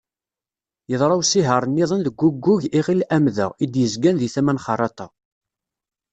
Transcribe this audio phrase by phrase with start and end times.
[0.91, 5.07] Yeḍra usihar-nniḍen deg uggug Iɣil Amda, i d-yezgan di tama n Xerraṭa.